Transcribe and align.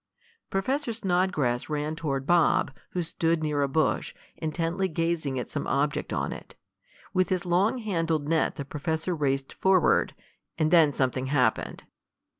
Professor 0.49 0.91
Snodgrass 0.93 1.69
ran 1.69 1.95
toward 1.95 2.25
Bob, 2.25 2.71
who 2.89 3.03
stood 3.03 3.43
near 3.43 3.61
a 3.61 3.67
bush, 3.67 4.15
intently 4.35 4.87
gazing 4.87 5.37
at 5.37 5.51
some 5.51 5.67
object 5.67 6.11
on 6.11 6.33
it. 6.33 6.55
With 7.13 7.29
his 7.29 7.45
long 7.45 7.77
handled 7.77 8.27
net 8.27 8.55
the 8.55 8.65
professor 8.65 9.15
raced 9.15 9.53
forward. 9.53 10.15
And 10.57 10.71
then 10.71 10.91
something 10.91 11.27
happened. 11.27 11.83